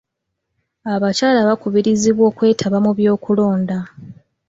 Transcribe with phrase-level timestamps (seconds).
[0.93, 3.77] Abakyala bakubirizibwa okwetaba mu by'okulonda.